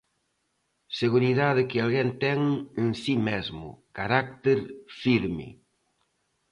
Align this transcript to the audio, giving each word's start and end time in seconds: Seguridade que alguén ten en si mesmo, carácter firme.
Seguridade 0.99 1.67
que 1.69 1.79
alguén 1.83 2.09
ten 2.23 2.39
en 2.81 2.87
si 3.01 3.15
mesmo, 3.29 3.67
carácter 3.97 4.59
firme. 5.01 5.47